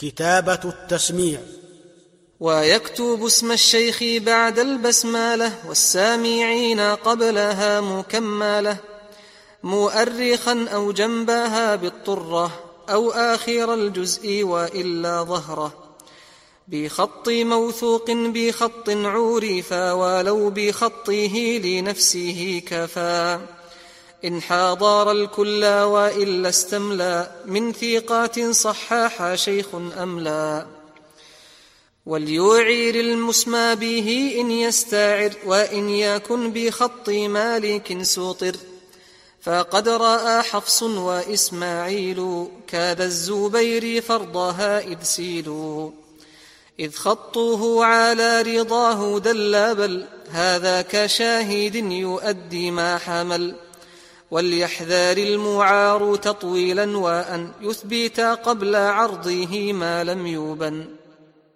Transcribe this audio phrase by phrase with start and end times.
[0.00, 1.40] كتابة التسميع.
[2.40, 8.76] ويكتب اسم الشيخ بعد البسمالة والسامعين قبلها مكملة
[9.62, 12.50] مؤرخا أو جنبها بالطرة
[12.90, 15.96] أو آخر الجزء وإلا ظهره.
[16.68, 23.40] بخط موثوق بخط عورفا ولو بخطه لنفسه كفى.
[24.24, 30.66] إن حاضر الكل وإلا استملى من ثقات صحاح شيخ أملا
[32.06, 38.56] وليعير المسمى به إن يستعر وإن يكن بخط مالك سوطر.
[39.42, 45.90] فقد رأى حفص وإسماعيل كذا الزبير فرضها إذ سيلوا.
[46.80, 53.69] إذ خطوه على رضاه دل بل هذا كشاهد يؤدي ما حمل.
[54.30, 60.84] وليحذر المعار تطويلا وأن يثبت قبل عرضه ما لم يبن